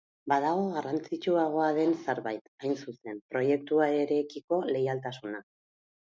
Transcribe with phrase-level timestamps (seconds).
[0.31, 5.43] Badago garrantzitsuagoa den zerbait, hain zuzen, proiektuarekiko leialtasuna.